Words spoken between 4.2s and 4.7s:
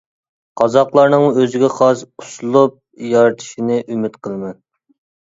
قىلىمەن.